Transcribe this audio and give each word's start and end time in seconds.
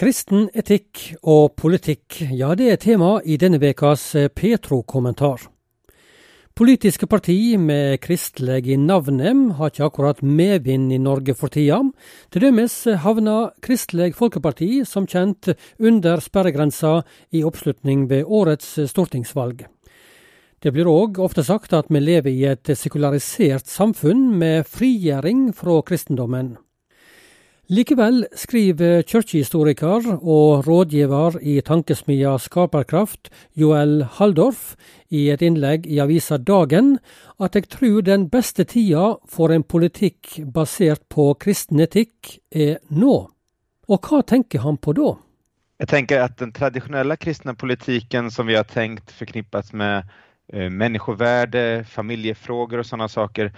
Kristen 0.00 0.46
etikk 0.56 1.10
og 1.28 1.58
politikk, 1.60 2.22
ja 2.32 2.54
det 2.56 2.70
er 2.72 2.78
tema 2.80 3.18
i 3.20 3.34
denne 3.36 3.58
ukas 3.60 4.14
eh, 4.16 4.30
Petro-kommentar. 4.32 5.42
Politiske 6.56 7.04
parti 7.04 7.58
med 7.60 7.98
kristelig 8.00 8.62
i 8.72 8.78
navnet 8.80 9.58
har 9.58 9.68
ikke 9.68 9.90
akkurat 9.90 10.22
medvind 10.24 10.94
i 10.96 11.02
Norge 11.04 11.34
for 11.36 11.52
tida. 11.52 11.82
Til 12.32 12.46
dømes 12.46 12.78
havna 13.04 13.50
Kristelig 13.60 14.14
Folkeparti 14.16 14.86
som 14.88 15.04
kjent 15.04 15.52
under 15.76 16.24
sperregrensa 16.24 17.02
i 17.36 17.44
oppslutning 17.44 18.08
ved 18.08 18.24
årets 18.24 18.78
stortingsvalg. 18.88 19.66
Det 20.64 20.72
blir 20.72 20.88
òg 20.88 21.20
ofte 21.20 21.44
sagt 21.44 21.76
at 21.76 21.92
vi 21.92 22.00
lever 22.00 22.32
i 22.32 22.48
et 22.48 22.72
sekularisert 22.72 23.68
samfunn 23.68 24.30
med 24.40 24.64
frigjøring 24.64 25.50
fra 25.52 25.82
kristendommen. 25.84 26.54
Likevel 27.70 28.24
skriver 28.34 29.04
kirkehistoriker 29.06 30.08
og 30.18 30.64
rådgiver 30.66 31.36
i 31.38 31.60
tankesmia 31.62 32.32
Skaperkraft, 32.42 33.28
Joel 33.54 34.00
Haldorf, 34.16 34.72
i 35.06 35.28
et 35.30 35.44
innlegg 35.46 35.86
i 35.86 36.00
avisa 36.02 36.34
Dagen 36.34 36.96
at 37.38 37.54
jeg 37.54 37.68
tror 37.70 38.02
den 38.02 38.24
beste 38.32 38.66
tida 38.66 39.12
for 39.30 39.54
en 39.54 39.62
politikk 39.62 40.40
basert 40.50 41.04
på 41.14 41.28
kristen 41.38 41.78
etikk 41.86 42.40
er 42.50 42.80
nå. 42.90 43.14
Og 43.86 44.02
hva 44.02 44.24
tenker 44.26 44.66
han 44.66 44.74
på 44.82 44.96
da? 44.98 45.12
Jeg 45.78 45.92
tenker 45.94 46.24
at 46.26 46.40
den 46.42 46.50
tradisjonelle 46.50 47.14
kristne 47.22 47.54
politikken 47.54 48.34
som 48.34 48.50
vi 48.50 48.58
har 48.58 48.66
tenkt 48.66 49.14
forknippes 49.14 49.70
med 49.72 50.10
eh, 50.52 50.66
människovärde, 50.66 51.84
familjefrågor 51.86 52.78
och 52.78 52.86
sådana 52.86 53.08
saker, 53.08 53.52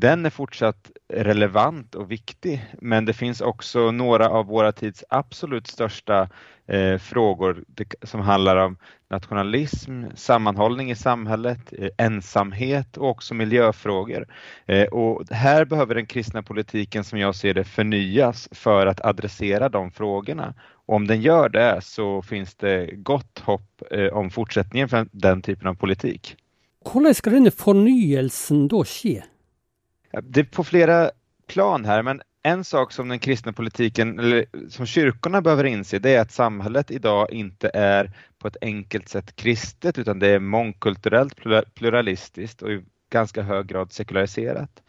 den 0.00 0.26
är 0.26 0.30
fortsatt 0.30 0.90
relevant 1.08 1.94
och 1.94 2.10
viktig, 2.10 2.66
men 2.80 3.04
det 3.04 3.12
finns 3.12 3.40
också 3.40 3.90
några 3.90 4.28
av 4.28 4.46
våra 4.46 4.72
tids 4.72 5.04
absolut 5.08 5.66
största 5.66 6.28
eh, 6.66 6.98
frågor 6.98 7.64
som 8.02 8.20
handlar 8.20 8.56
om 8.56 8.76
nationalism, 9.10 10.04
sammanhållning 10.14 10.90
i 10.90 10.96
samhället, 10.96 11.72
eh, 11.78 11.88
ensamhet 11.98 12.96
och 12.96 13.08
också 13.08 13.34
miljöfrågor. 13.34 14.26
Eh, 14.66 14.86
och 14.86 15.22
här 15.30 15.64
behöver 15.64 15.94
den 15.94 16.06
kristna 16.06 16.42
politiken 16.42 17.04
som 17.04 17.18
jag 17.18 17.34
ser 17.34 17.54
det 17.54 17.64
förnyas 17.64 18.48
för 18.52 18.86
att 18.86 19.04
adressera 19.04 19.68
de 19.68 19.90
frågorna. 19.90 20.54
Och 20.86 20.94
om 20.94 21.06
den 21.06 21.20
gör 21.20 21.48
det 21.48 21.80
så 21.82 22.22
finns 22.22 22.54
det 22.54 22.90
gott 22.92 23.38
hopp 23.38 23.82
eh, 23.90 24.06
om 24.06 24.30
fortsättningen 24.30 24.88
för 24.88 25.08
den 25.12 25.42
typen 25.42 25.68
av 25.68 25.74
politik. 25.74 26.36
Hur 26.92 27.12
ska 27.12 27.30
den 27.30 27.50
förnyelsen 27.50 28.68
då 28.68 28.84
ske? 28.84 29.22
Det 30.22 30.40
är 30.40 30.44
på 30.44 30.64
flera 30.64 31.10
plan 31.46 31.84
här, 31.84 32.02
men 32.02 32.22
en 32.42 32.64
sak 32.64 32.92
som 32.92 33.08
den 33.08 33.18
kristna 33.18 33.52
politiken, 33.52 34.18
eller 34.18 34.44
som 34.68 34.86
kyrkorna 34.86 35.42
behöver 35.42 35.64
inse, 35.64 35.98
det 35.98 36.14
är 36.14 36.20
att 36.20 36.32
samhället 36.32 36.90
idag 36.90 37.30
inte 37.30 37.70
är 37.74 38.12
på 38.38 38.48
ett 38.48 38.56
enkelt 38.60 39.08
sätt 39.08 39.36
kristet, 39.36 39.98
utan 39.98 40.18
det 40.18 40.28
är 40.28 40.38
mångkulturellt, 40.38 41.34
pluralistiskt 41.74 42.62
och 42.62 42.70
i 42.70 42.84
ganska 43.10 43.42
hög 43.42 43.66
grad 43.66 43.92
sekulariserat. 43.92 44.82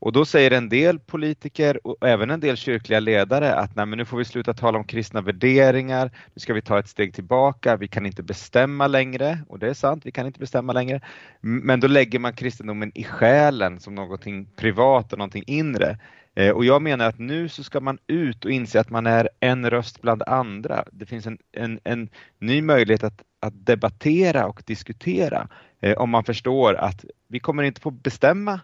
Och 0.00 0.12
då 0.12 0.24
säger 0.24 0.50
en 0.50 0.68
del 0.68 0.98
politiker 0.98 1.86
och 1.86 2.08
även 2.08 2.30
en 2.30 2.40
del 2.40 2.56
kyrkliga 2.56 3.00
ledare 3.00 3.54
att 3.54 3.76
nej, 3.76 3.86
men 3.86 3.98
nu 3.98 4.04
får 4.04 4.18
vi 4.18 4.24
sluta 4.24 4.54
tala 4.54 4.78
om 4.78 4.84
kristna 4.84 5.20
värderingar, 5.20 6.10
nu 6.34 6.40
ska 6.40 6.54
vi 6.54 6.62
ta 6.62 6.78
ett 6.78 6.88
steg 6.88 7.14
tillbaka, 7.14 7.76
vi 7.76 7.88
kan 7.88 8.06
inte 8.06 8.22
bestämma 8.22 8.86
längre, 8.86 9.38
och 9.48 9.58
det 9.58 9.68
är 9.68 9.74
sant, 9.74 10.06
vi 10.06 10.12
kan 10.12 10.26
inte 10.26 10.40
bestämma 10.40 10.72
längre. 10.72 11.00
Men 11.40 11.80
då 11.80 11.88
lägger 11.88 12.18
man 12.18 12.32
kristendomen 12.32 12.92
i 12.94 13.04
själen 13.04 13.80
som 13.80 13.94
någonting 13.94 14.46
privat 14.56 15.12
och 15.12 15.18
någonting 15.18 15.44
inre. 15.46 15.98
Eh, 16.34 16.50
och 16.50 16.64
jag 16.64 16.82
menar 16.82 17.08
att 17.08 17.18
nu 17.18 17.48
så 17.48 17.64
ska 17.64 17.80
man 17.80 17.98
ut 18.06 18.44
och 18.44 18.50
inse 18.50 18.80
att 18.80 18.90
man 18.90 19.06
är 19.06 19.28
en 19.40 19.70
röst 19.70 20.02
bland 20.02 20.22
andra. 20.22 20.84
Det 20.92 21.06
finns 21.06 21.26
en, 21.26 21.38
en, 21.52 21.80
en 21.84 22.08
ny 22.38 22.62
möjlighet 22.62 23.04
att, 23.04 23.22
att 23.40 23.66
debattera 23.66 24.46
och 24.46 24.62
diskutera 24.66 25.48
eh, 25.80 25.98
om 25.98 26.10
man 26.10 26.24
förstår 26.24 26.74
att 26.74 27.04
vi 27.28 27.40
kommer 27.40 27.62
inte 27.62 27.80
få 27.80 27.90
bestämma 27.90 28.60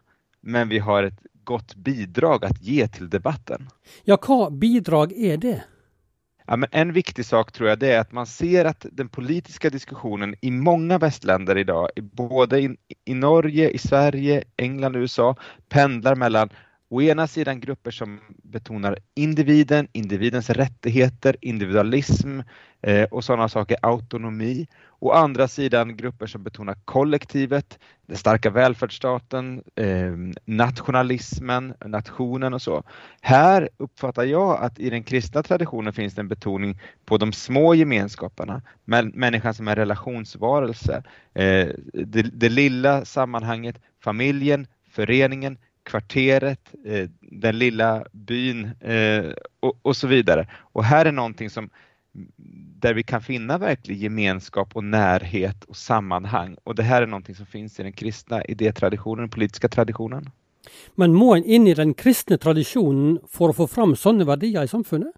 men 0.46 0.68
vi 0.68 0.78
har 0.78 1.02
ett 1.02 1.20
gott 1.44 1.74
bidrag 1.74 2.44
att 2.44 2.62
ge 2.62 2.88
till 2.88 3.10
debatten. 3.10 3.68
Ja, 4.04 4.18
vad 4.28 4.58
bidrag 4.58 5.12
är 5.12 5.36
det? 5.36 5.64
Ja, 6.46 6.56
men 6.56 6.68
en 6.72 6.92
viktig 6.92 7.24
sak 7.24 7.52
tror 7.52 7.68
jag 7.68 7.78
det 7.78 7.92
är 7.92 8.00
att 8.00 8.12
man 8.12 8.26
ser 8.26 8.64
att 8.64 8.86
den 8.92 9.08
politiska 9.08 9.70
diskussionen 9.70 10.34
i 10.40 10.50
många 10.50 10.98
västländer 10.98 11.58
idag, 11.58 11.88
både 11.96 12.60
i, 12.60 12.76
i 13.04 13.14
Norge, 13.14 13.70
i 13.70 13.78
Sverige, 13.78 14.44
England 14.56 14.96
och 14.96 15.00
USA, 15.00 15.36
pendlar 15.68 16.14
mellan 16.14 16.50
å 16.88 17.02
ena 17.02 17.26
sidan 17.26 17.60
grupper 17.60 17.90
som 17.90 18.20
betonar 18.28 18.98
individen, 19.14 19.88
individens 19.92 20.50
rättigheter, 20.50 21.36
individualism 21.40 22.40
eh, 22.82 23.04
och 23.04 23.24
sådana 23.24 23.48
saker, 23.48 23.76
autonomi. 23.82 24.66
Å 24.98 25.10
andra 25.12 25.48
sidan 25.48 25.96
grupper 25.96 26.26
som 26.26 26.42
betonar 26.42 26.74
kollektivet, 26.84 27.78
den 28.06 28.16
starka 28.16 28.50
välfärdsstaten, 28.50 29.62
eh, 29.76 30.14
nationalismen, 30.44 31.74
nationen 31.84 32.54
och 32.54 32.62
så. 32.62 32.82
Här 33.20 33.68
uppfattar 33.76 34.24
jag 34.24 34.58
att 34.60 34.78
i 34.78 34.90
den 34.90 35.02
kristna 35.02 35.42
traditionen 35.42 35.92
finns 35.92 36.14
det 36.14 36.20
en 36.20 36.28
betoning 36.28 36.80
på 37.04 37.18
de 37.18 37.32
små 37.32 37.74
gemenskaperna, 37.74 38.62
människan 39.14 39.54
som 39.54 39.68
en 39.68 39.76
relationsvarelse, 39.76 41.02
eh, 41.34 41.68
det, 41.92 42.22
det 42.22 42.48
lilla 42.48 43.04
sammanhanget, 43.04 43.76
familjen, 44.00 44.66
föreningen, 44.90 45.58
kvarteret, 45.86 46.74
eh, 46.84 47.08
den 47.20 47.58
lilla 47.58 48.04
byn 48.12 48.70
eh, 48.80 49.32
och, 49.60 49.78
och, 49.82 49.96
så 49.96 50.06
vidare. 50.06 50.48
Och 50.54 50.84
här 50.84 51.06
är 51.06 51.12
någonting 51.12 51.50
som 51.50 51.70
där 52.80 52.94
vi 52.94 53.02
kan 53.02 53.22
finna 53.22 53.58
verklig 53.58 53.96
gemenskap 53.96 54.76
och 54.76 54.84
närhet 54.84 55.64
och 55.64 55.76
sammanhang. 55.76 56.56
Och 56.64 56.74
det 56.74 56.82
här 56.82 57.02
är 57.02 57.06
någonting 57.06 57.34
som 57.34 57.46
finns 57.46 57.80
i 57.80 57.82
den 57.82 57.92
kristna 57.92 58.44
idétraditionen, 58.44 59.22
den 59.22 59.30
politiska 59.30 59.68
traditionen. 59.68 60.30
Men 60.94 61.14
må 61.14 61.34
en 61.34 61.44
in 61.44 61.66
i 61.66 61.74
den 61.74 61.94
kristna 61.94 62.38
traditionen 62.38 63.18
för 63.28 63.48
att 63.48 63.56
få 63.56 63.66
fram 63.66 63.96
sådana 63.96 64.24
värderingar 64.24 64.64
i 64.64 64.68
samfundet? 64.68 65.12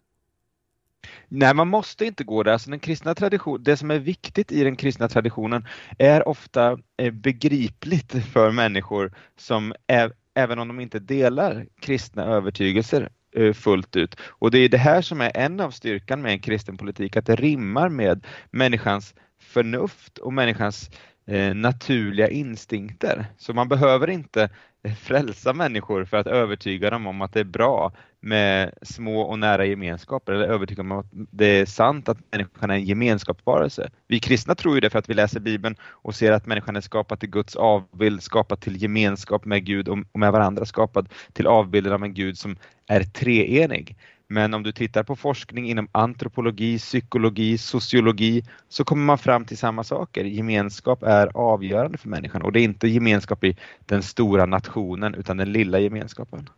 Nej, 1.29 1.55
man 1.55 1.69
måste 1.69 2.05
inte 2.07 2.25
gå 2.25 2.43
där. 2.43 2.53
Alltså 2.53 2.71
den 2.71 2.79
kristna 2.79 3.15
tradition, 3.15 3.63
det 3.63 3.77
som 3.77 3.91
är 3.91 3.99
viktigt 3.99 4.53
i 4.53 4.65
den 4.65 4.77
kristna 4.77 5.09
traditionen 5.09 5.67
är 5.99 6.29
ofta 6.29 6.79
eh, 6.97 7.13
begripligt 7.13 8.13
för 8.33 8.51
människor 8.51 9.13
som 9.37 9.75
är, 9.87 10.13
även 10.39 10.59
om 10.59 10.69
de 10.69 10.81
inte 10.81 10.99
delar 10.99 11.67
kristna 11.81 12.25
övertygelser 12.25 13.09
eh, 13.37 13.53
fullt 13.53 13.97
ut. 13.97 14.17
Och 14.21 14.51
det 14.51 14.59
är 14.59 14.69
det 14.69 14.79
här 14.79 15.03
som 15.03 15.21
är 15.21 15.37
en 15.37 15.61
av 15.61 15.71
styrkan 15.71 16.23
med 16.23 16.33
en 16.33 16.41
kristen 16.41 16.77
politik, 16.77 17.17
att 17.17 17.27
det 17.27 17.37
rimmar 17.37 17.89
med 17.89 18.27
människans 18.51 19.15
förnuft 19.41 20.19
och 20.19 20.33
människans 20.33 20.91
Eh, 21.31 21.55
naturliga 21.55 22.29
instinkter. 22.29 23.27
Så 23.39 23.55
man 23.55 23.69
behöver 23.69 24.11
inte 24.11 24.49
eh, 24.83 24.95
frälsa 24.95 25.53
människor 25.53 26.05
för 26.05 26.17
att 26.17 26.27
övertyga 26.27 26.91
dem 26.91 27.07
om 27.07 27.23
att 27.23 27.33
det 27.33 27.41
är 27.41 27.45
bra 27.45 27.93
med 28.21 28.75
små 28.83 29.21
och 29.21 29.39
nära 29.39 29.65
gemenskaper 29.65 30.33
eller 30.33 30.45
övertyga 30.45 30.83
dem 30.83 30.93
om 30.93 30.99
att 30.99 31.11
det 31.13 31.47
är 31.47 31.67
sant 31.67 32.09
att 32.09 32.19
människan 32.33 32.71
är 32.71 32.75
en 32.75 32.85
gemenskapsvarelse. 32.85 33.91
Vi 34.07 34.21
kristna 34.21 34.55
tror 34.55 34.75
ju 34.75 34.81
det 34.81 34.91
för 34.91 34.99
att 34.99 35.09
vi 35.09 35.15
läser 35.15 35.41
Bibeln 35.41 35.77
och 35.83 36.15
ser 36.15 36.33
att 36.33 36.47
människan 36.47 36.77
är 36.77 36.81
skapad 36.81 37.21
till 37.21 37.31
Guds 37.31 37.57
avbild, 37.57 38.23
skapad 38.23 38.61
till 38.61 38.83
gemenskap 38.83 39.45
med 39.45 39.65
Gud 39.65 39.89
och 39.89 39.99
med 40.19 40.33
varandra, 40.33 40.65
skapad 40.65 41.09
till 41.33 41.47
avbilden 41.47 41.93
av 41.93 42.05
en 42.05 42.15
Gud 42.15 42.39
som 42.39 42.57
är 42.87 43.03
treenig. 43.03 43.97
Men 44.31 44.55
om 44.55 44.63
du 44.63 44.73
tittar 44.73 45.03
på 45.03 45.17
forskning 45.17 45.71
inom 45.71 45.89
antropologi, 45.93 46.79
psykologi, 46.79 47.59
sociologi 47.59 48.43
så 48.69 48.85
kommer 48.85 49.05
man 49.05 49.19
fram 49.19 49.45
till 49.45 49.59
samma 49.59 49.85
saker. 49.85 50.25
Gemenskap 50.25 51.03
är 51.03 51.37
avgörande 51.37 51.99
för 51.99 52.09
människan 52.09 52.43
och 52.43 52.53
det 52.53 52.61
är 52.61 52.65
inte 52.65 52.89
gemenskap 52.89 53.45
i 53.45 53.57
den 53.87 54.03
stora 54.03 54.47
nationen 54.47 55.15
utan 55.15 55.37
den 55.37 55.53
lilla 55.53 55.79
gemenskapen. 55.79 56.49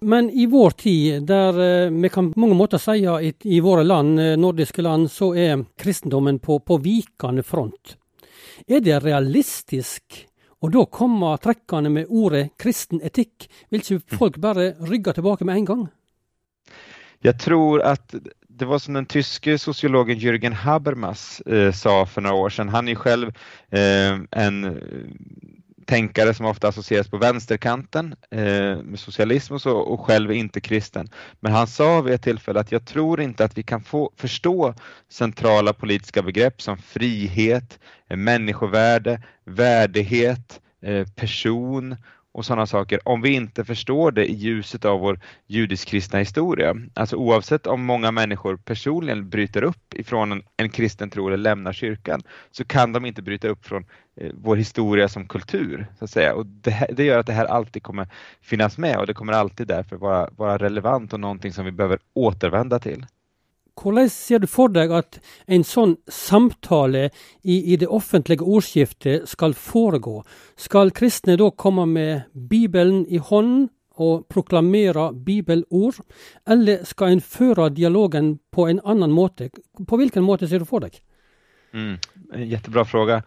Men 0.00 0.30
i 0.30 0.46
vår 0.46 0.70
tid, 0.70 1.22
där 1.22 1.84
eh, 1.84 1.90
vi 1.90 2.08
kan 2.08 2.32
många 2.36 2.54
måter 2.54 2.78
säga 2.78 3.20
i, 3.22 3.34
i 3.42 3.60
våra 3.60 3.82
land, 3.82 4.20
eh, 4.20 4.36
nordiska 4.36 4.82
land, 4.82 5.10
så 5.10 5.34
är 5.34 5.64
kristendomen 5.76 6.38
på, 6.38 6.58
på 6.58 6.78
vikande 6.78 7.42
front. 7.42 7.96
Är 8.66 8.80
det 8.80 9.00
realistiskt 9.00 10.14
och 10.60 10.70
då 10.70 10.86
komma 10.86 11.36
trekkende 11.36 11.90
med 11.90 12.06
ordet 12.08 12.50
kristen 12.58 13.00
etikk? 13.02 13.50
Vil 13.70 13.80
ikke 13.80 14.16
folk 14.18 14.36
bare 14.36 14.72
rygge 14.72 15.12
tilbake 15.12 15.44
med 15.44 15.56
en 15.56 15.64
gång? 15.64 15.88
Jag 17.26 17.38
tror 17.38 17.82
att 17.82 18.14
det 18.48 18.64
var 18.64 18.78
som 18.78 18.94
den 18.94 19.06
tyske 19.06 19.58
sociologen 19.58 20.18
Jürgen 20.18 20.52
Habermas 20.52 21.40
eh, 21.40 21.72
sa 21.72 22.06
för 22.06 22.20
några 22.20 22.36
år 22.36 22.50
sedan. 22.50 22.68
Han 22.68 22.88
är 22.88 22.92
ju 22.92 22.96
själv 22.96 23.28
eh, 23.70 24.18
en 24.30 24.64
eh, 24.64 24.72
tänkare 25.86 26.34
som 26.34 26.46
ofta 26.46 26.68
associeras 26.68 27.08
på 27.08 27.18
vänsterkanten 27.18 28.14
eh, 28.30 28.76
med 28.82 28.98
socialism 28.98 29.54
och 29.54 29.62
så 29.62 29.76
och 29.76 30.00
själv 30.00 30.32
inte 30.32 30.60
kristen. 30.60 31.08
Men 31.40 31.52
han 31.52 31.66
sa 31.66 32.00
vid 32.00 32.14
ett 32.14 32.22
tillfälle 32.22 32.60
att 32.60 32.72
jag 32.72 32.86
tror 32.86 33.20
inte 33.20 33.44
att 33.44 33.58
vi 33.58 33.62
kan 33.62 33.82
få 33.82 34.12
förstå 34.16 34.74
centrala 35.08 35.72
politiska 35.72 36.22
begrepp 36.22 36.62
som 36.62 36.78
frihet, 36.78 37.78
eh, 38.10 38.16
människovärde, 38.16 39.22
värdighet, 39.44 40.60
eh, 40.82 41.06
person 41.06 41.96
och 42.36 42.44
sådana 42.44 42.66
saker 42.66 43.00
om 43.08 43.22
vi 43.22 43.30
inte 43.32 43.64
förstår 43.64 44.10
det 44.10 44.30
i 44.30 44.34
ljuset 44.34 44.84
av 44.84 45.00
vår 45.00 45.20
judisk-kristna 45.46 46.18
historia. 46.18 46.76
Alltså 46.94 47.16
oavsett 47.16 47.66
om 47.66 47.84
många 47.84 48.10
människor 48.10 48.56
personligen 48.56 49.28
bryter 49.28 49.64
upp 49.64 49.94
ifrån 49.94 50.32
en, 50.32 50.42
en 50.56 50.70
kristen 50.70 51.10
tro 51.10 51.26
eller 51.26 51.36
lämnar 51.36 51.72
kyrkan 51.72 52.22
så 52.50 52.64
kan 52.64 52.92
de 52.92 53.06
inte 53.06 53.22
bryta 53.22 53.48
upp 53.48 53.66
från 53.66 53.84
eh, 54.16 54.32
vår 54.34 54.56
historia 54.56 55.08
som 55.08 55.28
kultur. 55.28 55.86
så 55.98 56.04
att 56.04 56.10
säga. 56.10 56.34
Och 56.34 56.46
det, 56.46 56.86
det, 56.92 57.04
gör 57.04 57.18
att 57.18 57.26
det 57.26 57.32
här 57.32 57.46
alltid 57.46 57.82
kommer 57.82 58.08
finnas 58.40 58.78
med 58.78 58.98
och 58.98 59.06
det 59.06 59.14
kommer 59.14 59.32
alltid 59.32 59.66
därför 59.66 59.96
vara, 59.96 60.30
vara 60.36 60.58
relevant 60.58 61.12
och 61.12 61.20
någonting 61.20 61.52
som 61.52 61.64
vi 61.64 61.72
behöver 61.72 61.98
återvända 62.14 62.78
till. 62.78 63.06
Hvordan 63.76 64.08
ser 64.08 64.40
du 64.40 64.46
for 64.48 64.72
deg 64.72 64.92
at 64.94 65.18
en 65.46 65.64
sånn 65.66 65.96
samtale 66.08 67.10
i, 67.42 67.58
i, 67.58 67.76
det 67.76 67.88
offentlige 67.92 68.44
ordskiftet 68.44 69.28
skal 69.28 69.54
foregå? 69.54 70.22
Skal 70.56 70.94
kristne 70.96 71.36
da 71.36 71.50
komme 71.52 71.84
med 71.90 72.30
Bibelen 72.32 73.04
i 73.06 73.20
hånden 73.20 73.68
og 73.96 74.26
proklamere 74.28 75.10
bibelord, 75.24 76.02
eller 76.48 76.84
skal 76.84 77.14
en 77.14 77.22
føre 77.24 77.70
dialogen 77.72 78.34
på 78.52 78.66
en 78.68 78.80
annen 78.84 79.12
måte? 79.12 79.50
På 79.88 79.96
hvilken 79.96 80.24
måte 80.24 80.48
ser 80.48 80.60
du 80.60 80.68
for 80.68 80.84
deg? 80.84 80.98
Mm, 81.72 81.96
jättebra 82.48 82.84
fråga. 82.84 83.22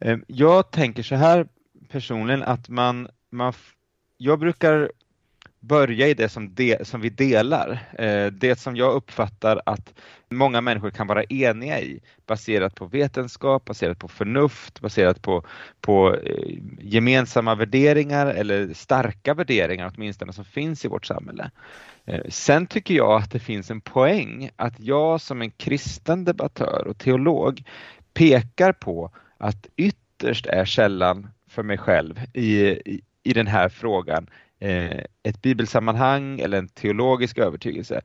Eh, 0.00 0.18
jag 0.26 0.70
tänker 0.70 1.02
så 1.02 1.14
här 1.14 1.46
personligen 1.88 2.42
att 2.42 2.68
man, 2.68 3.08
man 3.30 3.52
jag 4.16 4.38
brukar 4.38 4.90
börja 5.62 6.08
i 6.08 6.14
det 6.14 6.28
som, 6.28 6.54
de, 6.54 6.76
som 6.82 7.00
vi 7.00 7.08
delar. 7.08 7.78
Eh, 7.98 8.26
det 8.26 8.58
som 8.58 8.76
jag 8.76 8.94
uppfattar 8.94 9.62
att 9.66 9.94
många 10.30 10.60
människor 10.60 10.90
kan 10.90 11.06
vara 11.06 11.24
eniga 11.24 11.80
i 11.80 12.00
baserat 12.26 12.74
på 12.74 12.86
vetenskap, 12.86 13.64
baserat 13.64 13.98
på 13.98 14.08
förnuft, 14.08 14.80
baserat 14.80 15.22
på, 15.22 15.44
på 15.80 16.16
eh, 16.16 16.58
gemensamma 16.80 17.54
värderingar 17.54 18.26
eller 18.26 18.74
starka 18.74 19.34
värderingar 19.34 19.92
åtminstone 19.96 20.32
som 20.32 20.44
finns 20.44 20.84
i 20.84 20.88
vårt 20.88 21.06
samhälle. 21.06 21.50
Eh, 22.04 22.20
sen 22.28 22.66
tycker 22.66 22.94
jag 22.94 23.22
att 23.22 23.30
det 23.30 23.40
finns 23.40 23.70
en 23.70 23.80
poäng 23.80 24.50
att 24.56 24.80
jag 24.80 25.20
som 25.20 25.42
en 25.42 25.50
kristen 25.50 26.24
debattör 26.24 26.86
och 26.86 26.98
teolog 26.98 27.62
pekar 28.14 28.72
på 28.72 29.10
att 29.38 29.66
ytterst 29.76 30.46
är 30.46 30.64
källan 30.64 31.28
för 31.48 31.62
mig 31.62 31.78
själv 31.78 32.20
i, 32.32 32.60
i, 32.66 33.00
i 33.22 33.32
den 33.32 33.46
här 33.46 33.68
frågan 33.68 34.26
Eh, 34.62 35.04
ett 35.22 35.42
bibelsammanhang 35.42 36.40
eller 36.40 36.58
en 36.58 36.68
teologisk 36.68 37.38
övertygelse. 37.38 38.00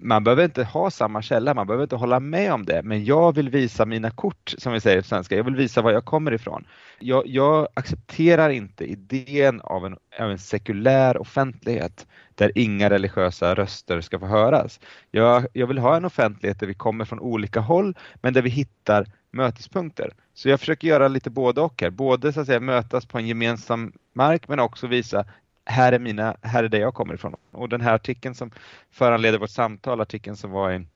Man 0.00 0.24
behöver 0.24 0.44
inte 0.44 0.64
ha 0.64 0.90
samma 0.90 1.22
källa, 1.22 1.54
man 1.54 1.66
behöver 1.66 1.84
inte 1.84 1.96
hålla 1.96 2.20
med 2.20 2.52
om 2.52 2.64
det, 2.64 2.82
men 2.82 3.04
jag 3.04 3.34
vill 3.34 3.50
visa 3.50 3.86
mina 3.86 4.10
kort, 4.10 4.54
som 4.58 4.72
vi 4.72 4.80
säger 4.80 5.00
på 5.00 5.06
svenska. 5.06 5.36
Jag 5.36 5.44
vill 5.44 5.56
visa 5.56 5.82
var 5.82 5.92
jag 5.92 6.04
kommer 6.04 6.32
ifrån. 6.32 6.64
Jag, 6.98 7.26
jag 7.26 7.68
accepterar 7.74 8.50
inte 8.50 8.84
idén 8.84 9.60
av 9.60 9.86
en, 9.86 9.96
av 10.20 10.30
en 10.30 10.38
sekulär 10.38 11.20
offentlighet 11.20 12.06
där 12.34 12.52
inga 12.54 12.90
religiösa 12.90 13.54
röster 13.54 14.00
ska 14.00 14.18
få 14.18 14.26
höras. 14.26 14.80
Jag, 15.10 15.46
jag 15.52 15.66
vill 15.66 15.78
ha 15.78 15.96
en 15.96 16.04
offentlighet 16.04 16.60
där 16.60 16.66
vi 16.66 16.74
kommer 16.74 17.04
från 17.04 17.20
olika 17.20 17.60
håll, 17.60 17.94
men 18.14 18.34
där 18.34 18.42
vi 18.42 18.50
hittar 18.50 19.06
mötespunkter. 19.30 20.14
Så 20.34 20.48
jag 20.48 20.60
försöker 20.60 20.88
göra 20.88 21.08
lite 21.08 21.30
både 21.30 21.60
och 21.60 21.82
här, 21.82 21.90
både 21.90 22.32
så 22.32 22.40
att 22.40 22.46
säga 22.46 22.60
mötas 22.60 23.06
på 23.06 23.18
en 23.18 23.26
gemensam 23.26 23.92
mark 24.12 24.48
men 24.48 24.60
också 24.60 24.86
visa 24.86 25.24
här 25.66 25.92
är, 25.92 25.98
mina, 25.98 26.36
här 26.42 26.64
är 26.64 26.68
det 26.68 26.78
jag 26.78 26.94
kommer 26.94 27.14
ifrån. 27.14 27.34
Och 27.50 27.68
den 27.68 27.80
här 27.80 27.94
artikeln 27.94 28.34
som 28.34 28.50
föranleder 28.90 29.38
vårt 29.38 29.50
samtal, 29.50 30.00
artikeln 30.00 30.36
som 30.36 30.50
var 30.50 30.72
i, 30.72 30.86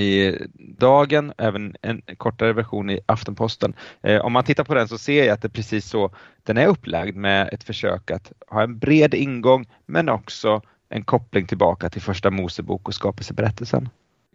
i 0.00 0.38
Dagen, 0.78 1.32
även 1.38 1.76
en 1.82 2.02
kortare 2.16 2.52
version 2.52 2.90
i 2.90 3.00
Aftenposten. 3.06 3.74
Eh, 4.02 4.20
om 4.20 4.32
man 4.32 4.44
tittar 4.44 4.64
på 4.64 4.74
den 4.74 4.88
så 4.88 4.98
ser 4.98 5.24
jag 5.24 5.34
att 5.34 5.42
det 5.42 5.46
är 5.46 5.50
precis 5.50 5.86
så 5.88 6.14
den 6.42 6.56
är 6.56 6.66
upplagd 6.66 7.16
med 7.16 7.48
ett 7.52 7.64
försök 7.64 8.10
att 8.10 8.32
ha 8.48 8.62
en 8.62 8.78
bred 8.78 9.14
ingång 9.14 9.66
men 9.86 10.08
också 10.08 10.62
en 10.88 11.04
koppling 11.04 11.46
tillbaka 11.46 11.90
till 11.90 12.02
första 12.02 12.30
Mosebok 12.30 12.88
och 12.88 12.94
skapelseberättelsen. 12.94 13.88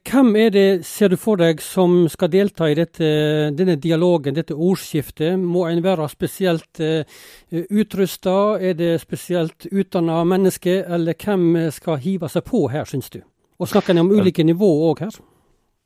Hvem 0.05 0.35
er 0.35 0.49
det, 0.53 0.85
ser 0.85 1.09
du 1.09 1.17
for 1.17 1.39
deg, 1.39 1.61
som 1.61 2.05
skal 2.11 2.31
delta 2.31 2.69
i 2.69 2.75
dette, 2.77 3.07
denne 3.57 3.75
dialogen, 3.81 4.35
dette 4.37 4.55
ordskiftet? 4.55 5.39
Må 5.39 5.65
en 5.67 5.81
være 5.83 6.07
spesielt 6.09 6.79
uh, 6.79 7.01
eh, 7.51 7.65
utrusta? 7.69 8.57
Er 8.61 8.77
det 8.79 9.01
spesielt 9.01 9.67
utdanna 9.71 10.21
mennesker, 10.23 10.85
eller 10.87 11.17
hvem 11.17 11.71
skal 11.75 11.99
hive 12.03 12.29
seg 12.29 12.45
på 12.47 12.67
her, 12.69 12.85
syns 12.85 13.09
du? 13.09 13.21
Och 13.59 13.69
snackar 13.69 13.93
ni 13.93 14.01
om 14.01 14.11
olika 14.11 14.43
nivåer 14.43 14.97
här? 14.99 15.11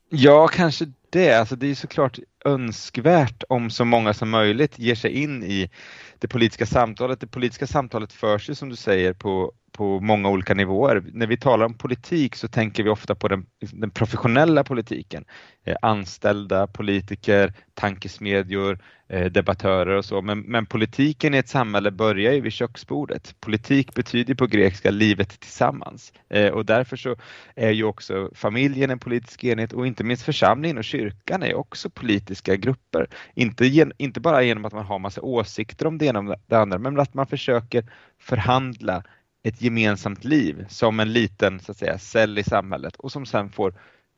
Ja, 0.08 0.48
kanske 0.48 0.86
det. 1.14 1.32
Alltså 1.32 1.56
det 1.56 1.70
är 1.70 1.74
såklart 1.74 2.18
önskvärt 2.44 3.42
om 3.48 3.70
så 3.70 3.84
många 3.84 4.14
som 4.14 4.30
möjligt 4.30 4.78
ger 4.78 4.94
sig 4.94 5.10
in 5.10 5.42
i 5.42 5.70
det 6.18 6.28
politiska 6.28 6.66
samtalet. 6.66 7.20
Det 7.20 7.26
politiska 7.26 7.66
samtalet 7.66 8.12
förs 8.12 8.50
ju 8.50 8.54
som 8.54 8.68
du 8.68 8.76
säger 8.76 9.12
på 9.12 9.52
på 9.76 10.00
många 10.00 10.28
olika 10.28 10.54
nivåer. 10.54 11.04
När 11.12 11.26
vi 11.26 11.36
talar 11.36 11.66
om 11.66 11.74
politik 11.74 12.36
så 12.36 12.48
tänker 12.48 12.82
vi 12.82 12.90
ofta 12.90 13.14
på 13.14 13.28
den, 13.28 13.46
den 13.72 13.90
professionella 13.90 14.64
politiken. 14.64 15.24
Eh, 15.64 15.76
anställda, 15.82 16.66
politiker, 16.66 17.52
tankesmedjor, 17.74 18.78
Eh, 19.14 19.30
debattörer 19.30 19.96
och 19.96 20.04
så. 20.04 20.22
Men, 20.22 20.40
men, 20.40 20.66
politiken 20.66 21.34
i 21.34 21.38
ett 21.38 21.48
samhälle 21.48 21.90
börjar 21.90 22.32
ju 22.32 22.40
vid 22.40 22.52
köksbordet. 22.52 23.34
Politik 23.40 23.94
betyder 23.94 24.34
på 24.34 24.46
grekiska 24.46 24.90
livet 24.90 25.40
tillsammans 25.40 26.12
eh, 26.28 26.48
och 26.48 26.66
därför 26.66 26.96
så 26.96 27.16
är 27.54 27.70
ju 27.70 27.84
också 27.84 28.30
familjen 28.34 28.90
en 28.90 28.98
politisk 28.98 29.44
enhet 29.44 29.72
och 29.72 29.86
inte 29.86 30.04
minst 30.04 30.22
församlingen 30.22 30.78
och 30.78 30.84
kyrkan 30.84 31.42
är 31.42 31.54
också 31.54 31.90
politiska 31.90 32.56
grupper. 32.56 33.08
Inte, 33.34 33.66
gen, 33.66 33.92
inte 33.98 34.20
bara 34.20 34.42
genom 34.42 34.64
att 34.64 34.72
man 34.72 34.86
har 34.86 34.98
massa 34.98 35.22
åsikter 35.22 35.86
om 35.86 35.98
det 35.98 36.06
ena 36.06 36.18
och 36.18 36.36
det 36.46 36.56
andra 36.56 36.78
men 36.78 37.00
att 37.00 37.14
man 37.14 37.26
försöker 37.26 37.84
förhandla 38.20 39.02
ett 39.42 39.62
gemensamt 39.62 40.24
liv 40.24 40.66
som 40.68 41.00
en 41.00 41.12
liten 41.12 41.60
så 41.60 41.72
att 41.72 41.78
säga, 41.78 41.98
cell 41.98 42.38
i 42.38 42.42
samhället 42.42 42.96
och 42.96 43.12
som 43.12 43.26
sen 43.26 43.50
får 43.50 43.74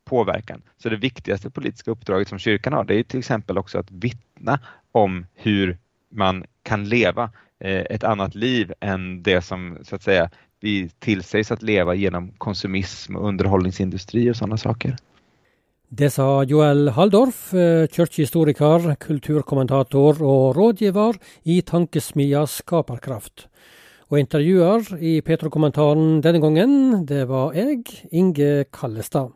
påverkan. 0.07 0.61
Så 0.77 0.89
det 0.89 0.95
viktigaste 0.95 1.49
politiska 1.49 1.91
uppdraget 1.91 2.27
som 2.27 2.39
kyrkan 2.39 2.73
har 2.73 2.83
det 2.83 2.95
är 2.95 3.03
till 3.03 3.19
exempel 3.19 3.57
också 3.57 3.79
att 3.79 3.91
vittna 3.91 4.59
om 4.97 5.25
hur 5.35 5.77
man 6.11 6.43
kan 6.63 6.89
leva 6.89 7.23
eh, 7.59 7.81
ett 7.89 8.03
annat 8.03 8.35
liv 8.35 8.73
än 8.79 9.23
det 9.23 9.41
som 9.41 9.77
så 9.83 9.95
att 9.95 10.03
säga 10.03 10.29
vi 10.59 10.89
tillsägs 10.99 11.51
att 11.51 11.61
leva 11.61 11.95
genom 11.95 12.31
konsumism 12.37 13.15
och 13.15 13.27
underhållningsindustri 13.27 14.31
och 14.31 14.35
sådana 14.35 14.57
saker. 14.57 14.95
Det 15.89 16.09
sa 16.09 16.43
Joel 16.43 16.89
Halldorf, 16.89 17.53
eh, 17.53 17.87
kyrkohistoriker, 17.87 18.95
kulturkommentator 18.95 20.23
och 20.23 20.55
rådgivare 20.55 21.13
i 21.43 21.61
Tankesmia 21.61 22.47
skaparkraft. 22.47 23.47
Och 24.09 24.19
intervjuer 24.19 25.03
i 25.03 25.21
Petro-kommentaren 25.21 26.21
denna 26.21 26.39
gången, 26.39 27.05
det 27.05 27.25
var 27.25 27.53
jag, 27.53 27.89
Inge 28.11 28.65
Kallestad. 28.71 29.31